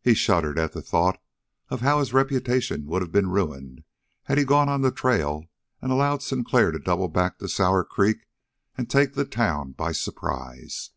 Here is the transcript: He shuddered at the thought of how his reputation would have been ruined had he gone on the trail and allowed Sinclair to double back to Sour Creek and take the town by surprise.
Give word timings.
He 0.00 0.14
shuddered 0.14 0.56
at 0.56 0.70
the 0.72 0.80
thought 0.80 1.20
of 1.68 1.80
how 1.80 1.98
his 1.98 2.12
reputation 2.12 2.86
would 2.86 3.02
have 3.02 3.10
been 3.10 3.28
ruined 3.28 3.82
had 4.26 4.38
he 4.38 4.44
gone 4.44 4.68
on 4.68 4.82
the 4.82 4.92
trail 4.92 5.46
and 5.80 5.90
allowed 5.90 6.22
Sinclair 6.22 6.70
to 6.70 6.78
double 6.78 7.08
back 7.08 7.38
to 7.38 7.48
Sour 7.48 7.82
Creek 7.82 8.28
and 8.78 8.88
take 8.88 9.14
the 9.14 9.24
town 9.24 9.72
by 9.72 9.90
surprise. 9.90 10.90